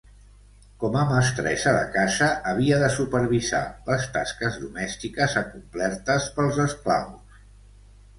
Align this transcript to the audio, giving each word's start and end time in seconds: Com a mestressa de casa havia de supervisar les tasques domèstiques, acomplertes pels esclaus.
Com 0.83 0.95
a 0.99 1.01
mestressa 1.09 1.73
de 1.75 1.83
casa 1.97 2.29
havia 2.51 2.79
de 2.83 2.87
supervisar 2.95 3.61
les 3.89 4.07
tasques 4.15 4.57
domèstiques, 4.63 5.37
acomplertes 5.43 6.27
pels 6.39 6.59
esclaus. 6.65 7.39